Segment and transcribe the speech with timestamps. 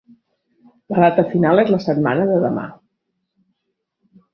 [0.93, 2.67] La data final és la setmana de demà